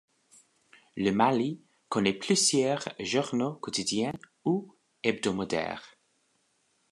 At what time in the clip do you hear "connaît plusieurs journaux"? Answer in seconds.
1.87-3.53